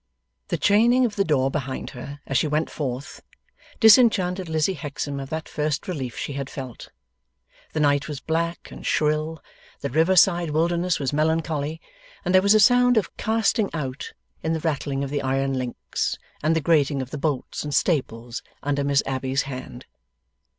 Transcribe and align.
The 0.47 0.57
chaining 0.57 1.05
of 1.05 1.15
the 1.15 1.23
door 1.23 1.51
behind 1.51 1.91
her, 1.91 2.21
as 2.25 2.35
she 2.35 2.47
went 2.47 2.71
forth, 2.71 3.21
disenchanted 3.79 4.49
Lizzie 4.49 4.73
Hexam 4.73 5.19
of 5.19 5.29
that 5.29 5.47
first 5.47 5.87
relief 5.87 6.17
she 6.17 6.33
had 6.33 6.49
felt. 6.49 6.89
The 7.73 7.81
night 7.81 8.07
was 8.07 8.19
black 8.19 8.69
and 8.71 8.83
shrill, 8.83 9.43
the 9.81 9.91
river 9.91 10.15
side 10.15 10.49
wilderness 10.49 10.99
was 10.99 11.13
melancholy, 11.13 11.79
and 12.25 12.33
there 12.33 12.41
was 12.41 12.55
a 12.55 12.59
sound 12.59 12.97
of 12.97 13.15
casting 13.17 13.69
out, 13.75 14.13
in 14.41 14.53
the 14.53 14.59
rattling 14.61 15.03
of 15.03 15.11
the 15.11 15.21
iron 15.21 15.53
links, 15.53 16.17
and 16.41 16.55
the 16.55 16.61
grating 16.61 17.03
of 17.03 17.11
the 17.11 17.19
bolts 17.19 17.63
and 17.63 17.71
staples 17.75 18.41
under 18.63 18.83
Miss 18.83 19.03
Abbey's 19.05 19.43
hand. 19.43 19.85